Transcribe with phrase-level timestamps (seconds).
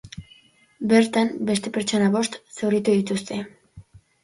[0.93, 3.41] Bertan, beste pertsona bost zauritu dituzte.